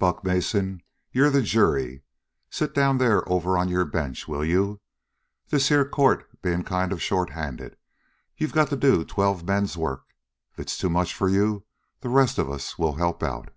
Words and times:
"Buck 0.00 0.24
Mason, 0.24 0.82
you're 1.12 1.30
the 1.30 1.42
jury. 1.42 2.02
Sit 2.50 2.74
down 2.74 3.00
over 3.00 3.50
there 3.52 3.56
on 3.56 3.68
your 3.68 3.84
bench, 3.84 4.26
will 4.26 4.44
you? 4.44 4.80
This 5.50 5.68
here 5.68 5.88
court 5.88 6.28
being 6.42 6.64
kind 6.64 6.92
of 6.92 7.00
shorthanded, 7.00 7.76
you 8.36 8.48
got 8.48 8.70
to 8.70 8.76
do 8.76 9.04
twelve 9.04 9.44
men's 9.44 9.76
work. 9.76 10.06
If 10.54 10.58
it's 10.58 10.76
too 10.76 10.90
much 10.90 11.14
for 11.14 11.28
you, 11.28 11.66
the 12.00 12.08
rest 12.08 12.36
of 12.36 12.50
us 12.50 12.80
will 12.80 12.94
help 12.96 13.22
out." 13.22 13.50